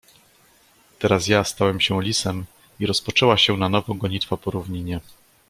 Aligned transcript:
"Teraz 0.99 1.27
ja 1.27 1.43
stałem 1.43 1.79
się 1.81 2.03
lisem 2.03 2.45
i 2.79 2.85
rozpoczęła 2.85 3.37
się 3.37 3.57
na 3.57 3.69
nowo 3.69 3.93
gonitwa 3.93 4.37
po 4.37 4.51
równinie." 4.51 4.99